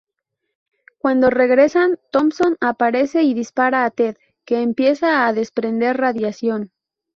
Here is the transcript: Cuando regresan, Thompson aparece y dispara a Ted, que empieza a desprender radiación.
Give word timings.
Cuando 0.97 1.29
regresan, 1.29 1.99
Thompson 2.11 2.57
aparece 2.59 3.21
y 3.21 3.35
dispara 3.35 3.85
a 3.85 3.91
Ted, 3.91 4.17
que 4.45 4.63
empieza 4.63 5.27
a 5.27 5.33
desprender 5.33 5.95
radiación. 5.97 6.71